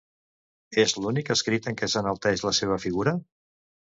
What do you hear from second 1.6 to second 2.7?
en què s'enalteix la